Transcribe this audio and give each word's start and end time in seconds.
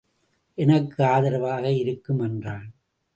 எனக்கு 0.57 1.03
ஆதரவாக 1.05 1.71
இருக்கும் 1.71 2.19
என்றான். 2.19 2.67